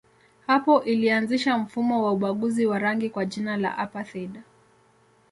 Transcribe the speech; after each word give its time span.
Hapo 0.47 0.83
ilianzisha 0.83 1.57
mfumo 1.57 2.03
wa 2.05 2.11
ubaguzi 2.11 2.65
wa 2.65 2.79
rangi 2.79 3.09
kwa 3.09 3.25
jina 3.25 3.57
la 3.57 3.77
apartheid. 3.77 4.41